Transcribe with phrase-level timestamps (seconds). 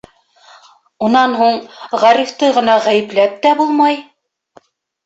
[1.09, 1.59] Унан һуң
[2.05, 4.05] Ғарифты ғына ғәйепләп тә булмай.